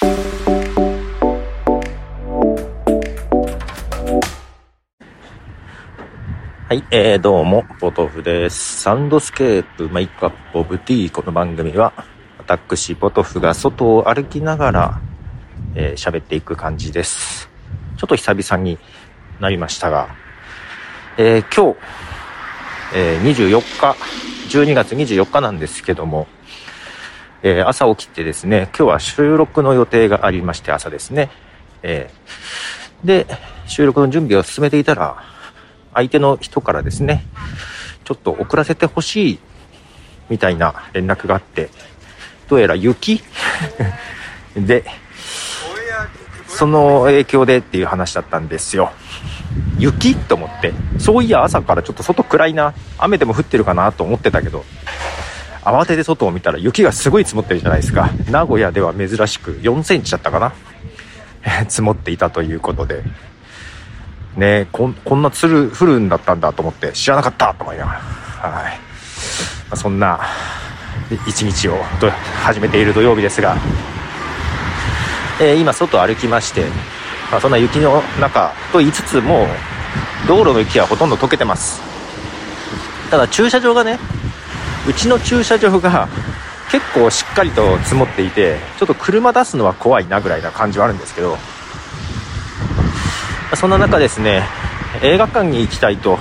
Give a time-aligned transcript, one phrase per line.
[0.00, 0.06] は
[6.70, 8.82] い、えー、どうも、ポトフです。
[8.82, 11.92] サウンドスケープ My Cup of Tea この番組は、
[12.38, 15.00] 私、ポトフが外を歩きながら、
[15.74, 17.50] えー、喋っていく感じです。
[17.96, 18.78] ちょっと久々に
[19.40, 20.14] なりましたが、
[21.16, 21.78] えー、今日、
[22.94, 23.96] えー、24日、
[24.56, 26.28] 12月24日なんですけども、
[27.42, 31.30] えー、朝起きてですね、今日は収録の予定がありまして、朝ですね。
[31.82, 33.26] えー、で、
[33.66, 35.22] 収録の準備を進めていたら、
[35.94, 37.24] 相手の人からですね、
[38.04, 39.38] ちょっと遅らせてほしい
[40.28, 41.70] みたいな連絡があって、
[42.48, 43.22] どうやら雪？
[44.56, 44.84] で、
[46.48, 48.90] その影響でっていう話だったんですよ。
[49.78, 50.16] 雪？
[50.16, 50.72] と思って。
[50.98, 52.74] そういや朝からちょっと外暗いな。
[52.98, 54.64] 雨でも降ってるかなと思ってたけど、
[55.70, 58.10] 慌てて外を見たら雪がすごい積もってるじゃないですか。
[58.30, 60.52] 名古屋では珍しく4センチだったかな。
[61.68, 63.02] 積もっていたということで、
[64.36, 68.78] ねここんなつる降るんだったんだと思って知らなかったと思いながら、はい。
[69.68, 70.20] まあ、そんな
[71.26, 71.76] 一日を
[72.42, 73.56] 始めている土曜日ですが、
[75.40, 76.64] えー、今外歩きまして、
[77.30, 79.46] まあ、そんな雪の中と言いつつも
[80.26, 81.80] 道路の雪はほとんど溶けてます
[83.10, 83.98] ただ駐車場がね
[84.86, 86.08] うちの駐車場が
[86.70, 91.36] 結構しっかりと積もっていてちょっと車出すのは怖いなぐらいな感じはあるんですけど
[93.56, 94.44] そんな中ですね、
[95.02, 96.18] 映画館に行きたいと、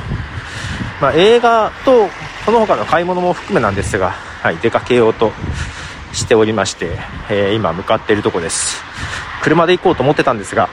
[1.02, 2.08] まあ、映画と
[2.46, 5.34] その他の買い物も含めなんですが、はい、出かけようと
[6.14, 6.98] しておりまして、
[7.30, 8.82] えー、今向かっているとこです。
[9.44, 10.70] 車で行こうと思ってたんですが、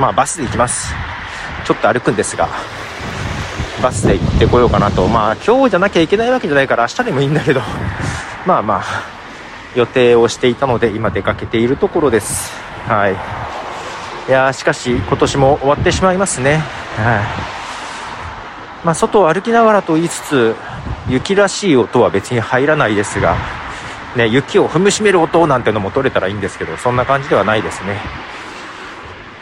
[0.00, 0.94] まあバスで行きます。
[1.66, 2.48] ちょっと歩くんですが、
[3.82, 5.06] バスで行ってこようかなと。
[5.08, 7.60] まあ今日じゃなきゃいけないわけじゃないから明日でもいいんだけど、
[8.46, 8.84] まあまあ、
[9.74, 12.52] 予定をしていたので今出かけているところです。
[12.86, 13.12] はい。
[14.28, 16.62] いやしかし今年も終わってしまいますね。
[16.96, 17.58] はい。
[18.84, 20.54] まあ、外を歩きながらと言いつつ、
[21.08, 23.36] 雪らしい音は別に入らないですが、
[24.16, 27.96] ね、雪を踏みしめる音なんてのも取れたらいいんですけど、そんな感じではないですね。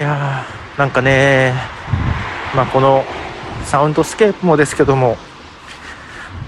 [0.00, 1.54] いやー、なんかね、
[2.54, 3.04] まあ、この
[3.66, 5.16] サウンドスケープもですけども、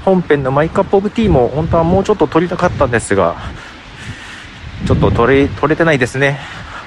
[0.04, 3.36] 本編の My Cup of Tea も本当はもうちょっと録りたかったんですが、
[4.86, 6.38] ちょっと録れ、録れてないですね。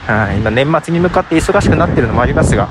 [0.08, 2.70] はい、今年末に向かって忙しくなってるのもありますが、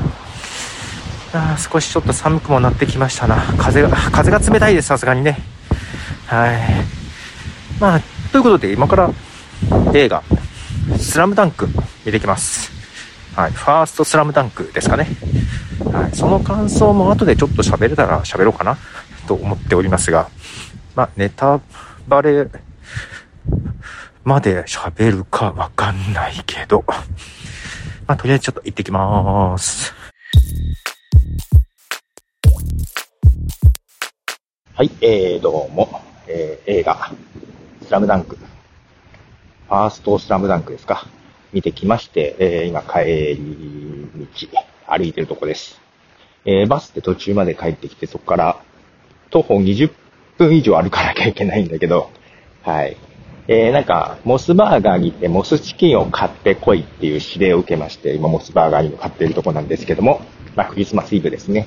[1.34, 3.36] あ少しちょっと寒くもなってきましたな。
[3.58, 5.38] 風が、風が冷たいです、さすがにね。
[6.26, 6.58] はい。
[7.78, 8.00] まあ、
[8.32, 9.10] ということで今から
[9.92, 10.22] 映画、
[10.98, 11.68] スラムダンク
[12.06, 12.79] 見てきます。
[13.34, 13.52] はい。
[13.52, 15.06] ファーストスラムダンクですかね。
[15.92, 16.16] はい。
[16.16, 18.76] その感想も後でちょっと喋れたら喋ろうかな
[19.26, 20.28] と思っておりますが、
[20.94, 21.60] まあ、ネタ
[22.08, 22.48] バレ
[24.24, 26.84] まで喋るかわかんないけど、
[28.06, 29.94] まあ、とりあえずちょっと行ってきまーす。
[34.74, 37.12] はい、えー、どうも、えー、映画、
[37.86, 41.06] スラムダンク、ファーストスラムダンクですか、
[41.52, 44.48] 見てきまして、えー、今帰り道、
[44.86, 45.80] 歩いてるとこです。
[46.44, 48.60] えー、バスで途中まで帰ってきて、そこから
[49.30, 49.90] 徒歩20
[50.38, 52.10] 分以上歩かなきゃいけないんだけど、
[52.62, 52.96] はい。
[53.48, 60.20] えー、なんか、モスバーガーに行ってモスチキンを買ってこいっていう指令を受けまして、今モスバーガーにも買っているとこなんですけども、
[60.54, 61.66] まあクリスマスイブですね。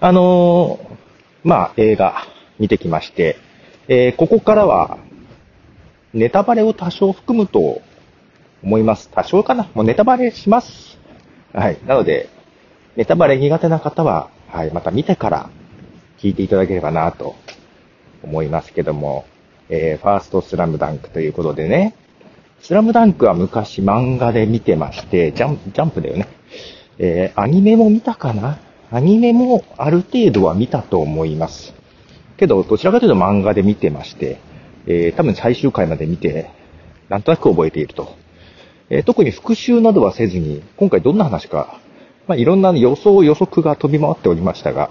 [0.00, 2.26] あのー、まあ映画
[2.58, 3.36] 見てきまして、
[3.88, 4.98] えー、ここからは、
[6.14, 7.82] ネタバレを多少含むと
[8.62, 9.08] 思います。
[9.10, 10.98] 多少かなもうネタバレします。
[11.52, 11.78] はい。
[11.86, 12.28] なので、
[12.96, 15.50] ネタバレ苦手な方は、はい、また見てから
[16.18, 17.34] 聞いていただければなと
[18.22, 19.24] 思いますけども、
[19.68, 21.94] えー、ファーストスラムダンクということでね、
[22.60, 26.28] スラムダンクは昔漫画で見てまして、ジャンジャンプだよね。
[26.98, 28.58] えー、アニメも見たかな
[28.90, 31.74] アニメもある程度は見たと思います。
[32.36, 34.38] けど、どちらかというと漫画で見てまして、
[34.86, 36.50] えー、多分最終回まで見て、
[37.08, 38.21] なんとなく覚えていると。
[38.94, 41.80] え、特に復習などはせずに、今回どんな話か、
[42.26, 44.90] まあ、いろんな予想予測が飛び回っておりましたが、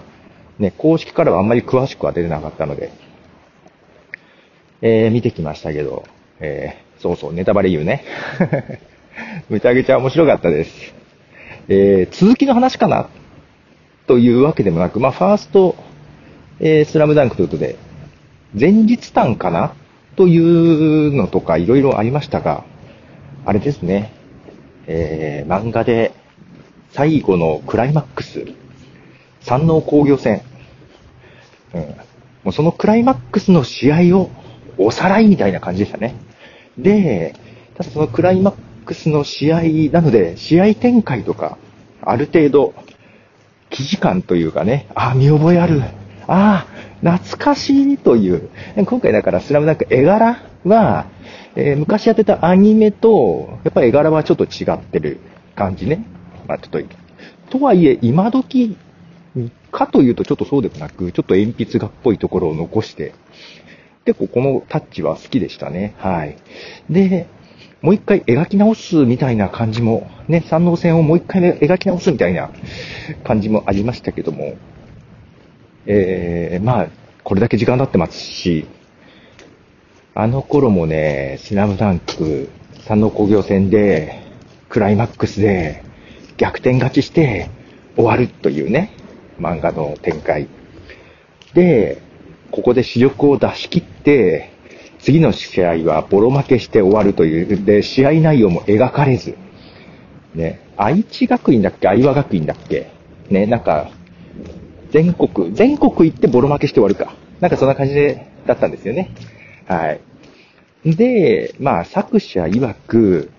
[0.57, 2.91] ね、公式からはあんまり詳しくは出てなかったので、
[4.81, 6.03] えー、見てきましたけど、
[6.39, 8.03] えー、そうそう、ネタバレ言うね。
[9.51, 10.95] めちゃくちゃ面白かったです。
[11.67, 13.07] えー、続きの話かな？
[14.07, 15.75] というわけでもなく、まあ、ファースト、
[16.59, 17.75] えー、スラムダンクということで、
[18.59, 19.75] 前日談かな？
[20.15, 22.65] というのとかいろいろありましたが、
[23.45, 24.13] あれですね、
[24.87, 26.13] えー、漫画で
[26.91, 28.45] 最後のクライマックス、
[29.41, 30.41] 山王工業戦、
[31.73, 31.87] うん、も
[32.47, 34.29] うそのクライマックスの試合を
[34.77, 36.15] おさらいみたいな感じでしたね。
[36.77, 37.35] で、
[37.77, 38.55] ただそのクライマッ
[38.85, 39.61] クスの試合
[39.91, 41.57] なので、試合展開とか、
[42.01, 42.73] ある程度、
[43.69, 45.81] 記事感というかね、あ、見覚えある。
[46.27, 46.65] あ
[47.01, 48.49] 懐かしいという。
[48.85, 51.07] 今回だからスラムダンク絵柄は、
[51.55, 55.19] えー、昔やってたアニメと、やっぱり絵柄はちょっと違ってる
[55.55, 56.05] 感じね。
[56.47, 56.79] まあちょっと、
[57.49, 58.77] とはいえ、今時
[59.71, 63.13] かというとちょっとそうでもなく、ちょっと鉛筆画っぽいところを残して、
[64.05, 65.95] 結構このタッチは好きでしたね。
[65.97, 66.37] はい。
[66.89, 67.27] で、
[67.81, 72.51] もう一回描き直すみたいな感じも、ね、三能線をもう一回描き直すみたいな
[73.23, 74.55] 感じもありましたけども、
[75.85, 76.87] えー、まあ、
[77.23, 78.67] これだけ時間経ってますし、
[80.13, 82.49] あの頃もね、スラムダンク、
[82.85, 84.21] 三能工業戦で、
[84.67, 85.83] クライマックスで
[86.35, 87.49] 逆転勝ちして
[87.95, 88.91] 終わるというね、
[89.39, 90.47] 漫画の展開。
[91.53, 92.01] で、
[92.51, 94.51] ここで主力を出し切って、
[94.99, 99.37] 次の試合はボロ負けして終わるという、で、試合内容も描かれず、
[100.35, 101.87] ね、愛知学院だっけ？
[101.87, 102.91] 愛和学院だっけ？
[103.29, 103.89] ね、なんか、
[104.91, 107.15] 全国、全国行ってボロ負けして終わるか。
[107.39, 109.09] なんかそんな感じで、だったんですよね。
[109.71, 109.93] は
[110.83, 110.95] い。
[110.95, 113.31] で、まあ、作者曰く、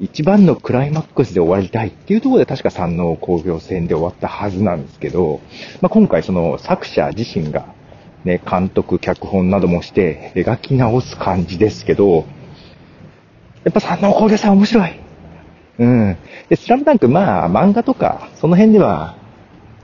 [0.00, 5.40] 一番のクライマックスで終わりたいっていうところで確か山王工業戦で終わったはずなんですけど、
[5.80, 7.72] まあ、今回その作者自身が
[8.24, 12.26] ね、監督、脚本などもして描き直す感じですけど、
[13.62, 15.00] やっぱ山王工業戦面白い。
[15.78, 16.16] うん。
[16.48, 19.16] で、スラムダンク、まあ、漫画とか、その辺では、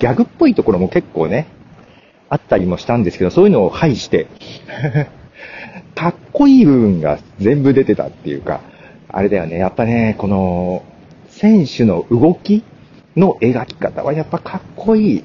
[0.01, 1.47] ギャグっぽいところも結構ね、
[2.29, 4.27] あったりもしたんですけど、そういうのを排して、
[5.95, 8.61] かっこいい部分が全部出てたっていうか、
[9.09, 10.85] あれだよね、やっぱね、この、
[11.29, 12.65] 選手の動き
[13.17, 15.25] の描き方はやっぱかっこいい。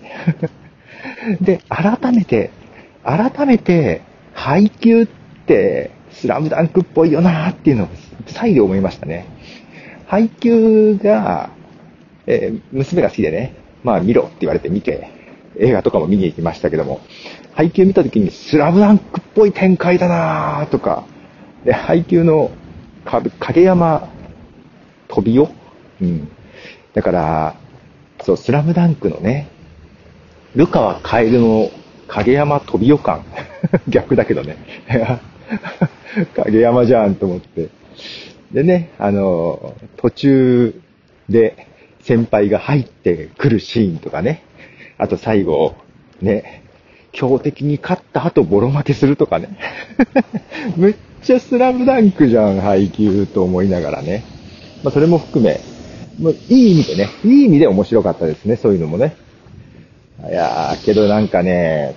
[1.42, 2.52] で、改めて、
[3.04, 4.02] 改めて、
[4.34, 5.08] 配球っ
[5.46, 7.88] て、スラムダンクっぽいよなっていうのを
[8.28, 9.26] 再度思いましたね。
[10.08, 11.50] 配球が、
[12.26, 13.54] えー、娘が好きでね、
[13.84, 15.10] まあ見ろって言われて見て、
[15.60, 17.02] 映画とかも見に行きましたけども、
[17.54, 21.06] 配球見た時にスラムダンクっぽい展開だなとか、
[21.66, 22.52] で、配球の
[23.40, 24.10] 影山
[25.08, 25.50] 飛びよ
[26.02, 26.32] うん。
[26.94, 27.56] だから、
[28.22, 29.48] そう、スラムダンクのね、
[30.56, 31.70] ルカはカエルの
[32.08, 33.24] 影山飛びよ感。
[33.88, 34.58] 逆だけどね。
[36.36, 37.70] 影山じゃんと思って。
[38.52, 40.82] でね、あの、途中
[41.30, 41.68] で
[42.02, 44.44] 先輩が入ってくるシーンとかね。
[44.98, 45.76] あと最後、
[46.22, 46.64] ね、
[47.12, 49.58] 強敵に勝った後ボロ負けするとかね。
[50.78, 54.24] めっちゃスラムダンクじゃん、配球と思いながらね。
[54.84, 55.60] まあそれも含め、
[56.20, 59.16] もういい意味でね、いい意味で面白かったですね、そういうのもね。
[60.30, 61.96] いやー、けどなんかね、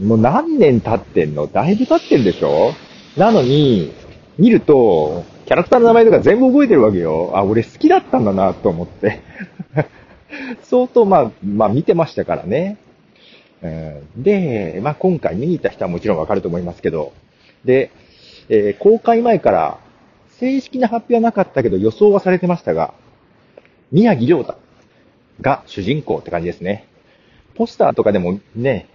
[0.00, 1.46] もう何年経ってんの？
[1.46, 2.72] だいぶ経ってるでしょ？
[3.16, 3.92] なのに、
[4.38, 7.32] 見ると、キャラクターの名前とか全部覚えてるわけよ。
[7.34, 9.20] あ、俺好きだったんだなと思って。
[10.62, 12.78] 相当まあ、まあ見てましたからね。
[14.16, 17.12] で、まあ今回見に行った人はもちろんわかると思いますけど、
[17.64, 17.90] で、
[18.48, 19.78] えー、公開前から
[20.38, 22.94] 正式な発表はなかったけど予想はされてましたが、
[23.92, 24.56] 宮城亮太
[25.40, 26.86] が主人公って感じですね。
[27.54, 28.88] ポスターとかでもね、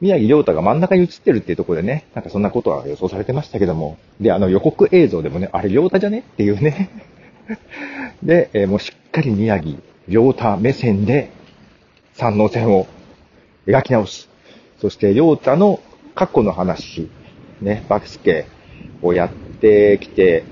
[0.00, 6.90] 宮城亮太が真ん中に映ってるっていうところでね、なんかそんなことは予想されてましたけども、で、あの予告映像でもね、あれ亮太じゃねっていうね。
[8.22, 11.30] で、えー、もうしっかり宮城亮太目線で
[12.14, 12.86] 三能線を
[13.66, 14.28] 描き直す。
[14.80, 15.80] そして亮太の
[16.14, 17.10] 過去の話、
[17.60, 18.46] ね、バスケ
[19.02, 20.44] をやってきて、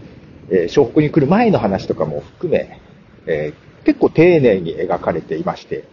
[0.51, 2.81] えー、湘北に来る前の話とかも含め、
[3.27, 5.85] えー、結構丁寧に描かれていまして、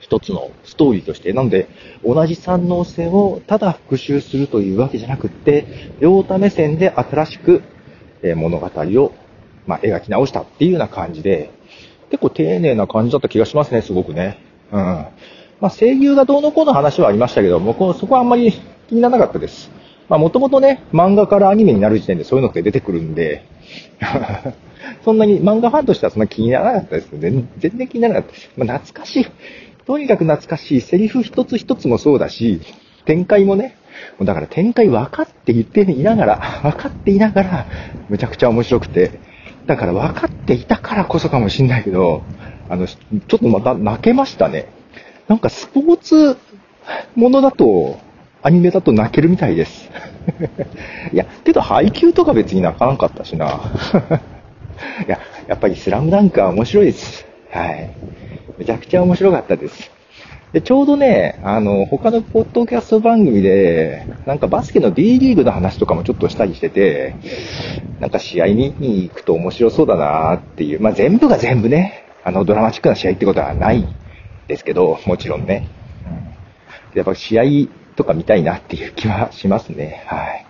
[0.00, 1.68] 一つのストーリーとして、なので、
[2.04, 7.62] 同じ三能線をただ復習するというわけじゃなくって、両太目線で新しく、
[8.22, 9.12] え物語を、
[9.66, 11.50] まあ、描き直したっていうような感じで、
[12.14, 14.38] 結構丁寧な感じだった気がしますね、すごくね。
[14.70, 14.80] うん。
[14.80, 15.08] ま
[15.62, 18.52] あ、声優がどうのこうの話はありましたけど、僕そこはあんまり
[18.88, 19.72] 気にならなかったです。
[20.08, 23.44] まあ、もともとね、漫画からアニメになる時点でそういうのって出てくるんで、
[25.04, 27.08] そんなに漫画ファンとしてはそんな気にならなかったです。
[27.18, 28.50] 全然気にならなかったです。
[28.56, 29.26] まあ、懐かしい。
[29.84, 30.80] とにかく懐かしい。
[30.82, 32.60] セリフ一つ一つもそうだし、
[33.06, 33.76] 展開もね、
[34.22, 37.66] だから展開分かって言っていながら、分かっていながら、
[38.08, 39.18] むちゃくちゃ面白くて、
[39.66, 42.22] だから分かっていたからこそかもしんないけど、
[42.68, 44.66] あの、ちょっとまた泣けましたね。
[45.28, 46.36] なんかスポーツ
[47.14, 47.98] ものだと、
[48.42, 49.90] アニメだと泣けるみたいです。
[51.12, 53.46] いや、けど配給とか別に泣かなかったしな。
[55.06, 57.26] いや、やっぱりスラムダンクは面白いです。
[57.50, 57.90] はい。
[58.58, 59.93] めちゃくちゃ面白かったです。
[60.54, 67.16] で、ちょうどね、あの、他のポッドキャスト番組で、なんかバスケの B リーグの話とかもちょっとしたりしてて、
[67.98, 73.84] なんか試合見に行くと面白そうだなっていう、まあ全部が全部ね、あの、ドラマチックな試合ってことはない
[74.46, 75.66] ですけど、もちろんね。
[76.94, 77.42] やっぱ試合
[77.96, 80.04] とか見たいなっていう気はしますね。
[80.06, 80.46] はい。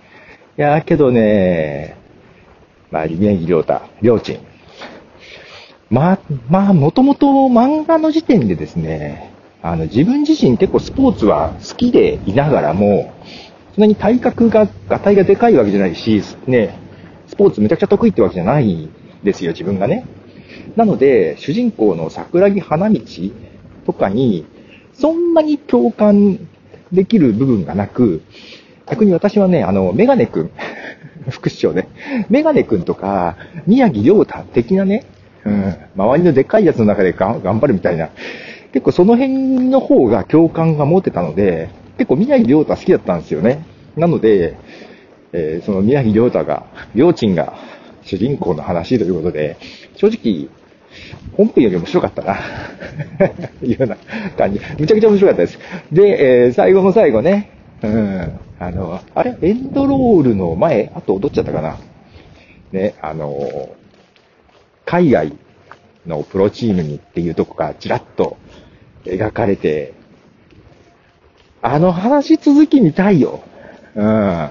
[0.58, 1.96] いやーけどね、
[2.90, 4.38] まあ、宮城亮太、両親。
[5.88, 6.18] まあ、
[6.50, 9.33] まあ、もともと漫画の時点でですね、
[9.64, 13.14] あの、自分自身結構スポーツは好きでいながらも、
[13.74, 16.78] そんなに体格が、がたいがでかいわけじゃないし、ね、
[17.28, 18.90] スポーツめちゃくちゃ得意ってわけじゃないん
[19.24, 20.06] ですよ、自分がね。
[20.76, 23.00] なので、主人公の桜木花道
[23.86, 24.44] とかに、
[24.92, 26.46] そんなに共感
[26.92, 28.20] できる部分がなく、
[28.84, 30.50] 逆に私はね、あの、メガネくん、
[31.30, 31.88] 副市長ね、
[32.28, 35.06] メガネくんとか、宮城亮太的なね、
[35.46, 38.10] うん、周りのでっかいやつの中で頑張るみたいな、
[38.74, 43.64] 結構その辺の方が共感が持てたので、結構宮城亮太好きだったんですよね。
[43.96, 44.56] なので、
[45.32, 47.54] えー、その宮城亮太が、両親が
[48.02, 49.58] 主人公の話ということで、
[49.94, 50.48] 正直、
[51.36, 52.36] 本編より面白かったな
[53.62, 53.96] いうような
[54.36, 54.60] 感じ。
[54.76, 55.58] むちゃくちゃ面白かったです。
[55.92, 57.50] で、えー、最後の最後ね、
[57.80, 59.36] うん、あの、あれ？
[59.40, 61.78] エンドロールの前、あと踊っちゃったかな。
[62.72, 63.68] ね、あの、
[64.84, 65.32] 海外
[66.06, 68.36] のプロチームにっていうとこがちらっと
[69.04, 69.94] 描かれて、
[71.62, 73.42] あの話続き見たいよ。
[73.94, 74.50] うん。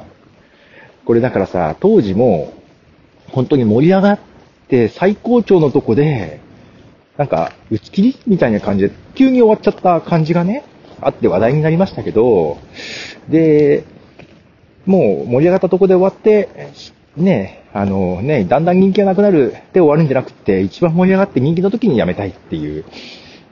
[1.05, 2.53] これだからさ、当時も、
[3.29, 4.19] 本当に盛り上がっ
[4.67, 6.39] て最高潮のとこで、
[7.17, 10.63] なんか、打ち切りみたいな感じで、急に終わっちゃった感じがね、
[11.01, 12.57] あって話題になりましたけど、
[13.29, 13.83] で、
[14.85, 16.49] もう盛り上がったとこで終わって、
[17.15, 22.85] ね、あのね、だんだん人気がなくなるで終わるんじゃなくて、一番盛り上がって人気の時にやめたいっていう、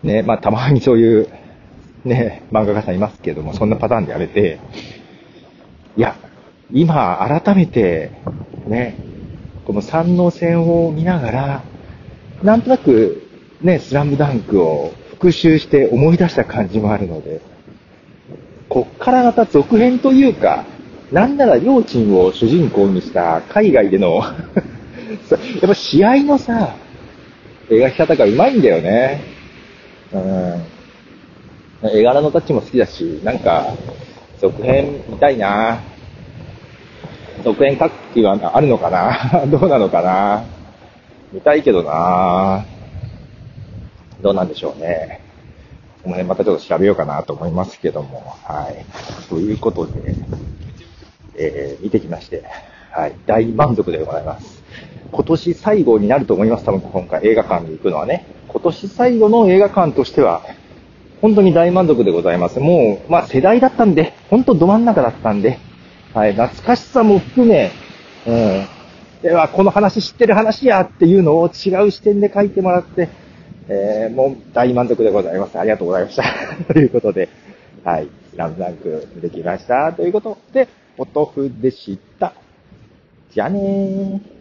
[0.03, 1.29] ね、まあたまにそういう、
[2.05, 4.59] ね、漫画家さんいますけども、そんなパターンでやめて、
[5.97, 6.15] いや、
[6.71, 8.11] 今改めて、
[8.67, 8.97] ね、
[9.65, 11.63] この三能戦を見ながら、
[12.43, 13.27] なんとなく、
[13.61, 17.41] ね、スラムダンクを復習して思い出した感じもあるので、
[18.69, 20.65] こっからまた続編というか、
[21.11, 26.75] なんなら両チームを主人公にした海外での やっぱ試合のさ、
[27.69, 29.30] 描き方がうまいんだよね。
[30.13, 30.17] う
[31.87, 31.89] ん。
[31.89, 33.75] 絵柄のタッチも好きだし、なんか、
[34.39, 35.79] 続編見たいな
[37.43, 39.45] 続編書く気はあるのかな？
[39.47, 40.43] どうなのかな？
[41.31, 42.65] 見たいけどな
[44.21, 45.21] どうなんでしょうね。
[46.03, 48.85] この辺またちょっと調べようかなと思いますけども、はい。
[49.29, 50.15] ということで、
[51.35, 52.43] えー、見てきまして、
[52.91, 54.61] はい、大満足でございます。
[55.11, 58.25] 今年最後になると思います、多分今回映画館に行くのはね。
[58.49, 60.41] 今年最後の映画館としては、
[61.21, 62.59] 本当に大満足でございます。
[62.59, 65.57] もう、まあ世代だったんで、本当ど真ん中だったんで、
[66.13, 67.71] はい、懐かしさも含め、
[68.27, 68.67] うん、
[69.21, 73.07] では、この話知ってる話やっていうのを違う視点で書いてもらって、
[73.69, 75.57] えー、もう大満足でございます。
[75.57, 76.23] ありがとうございました。
[76.73, 77.29] ということで、
[77.85, 79.93] はい、スラムダンクできました。
[79.93, 80.67] ということで、
[80.97, 82.33] ポトフでした。
[83.31, 84.40] じゃあねー。